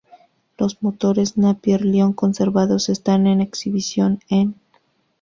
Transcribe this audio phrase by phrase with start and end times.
[0.57, 4.55] Los motores Napier Lion conservados están en exhibición en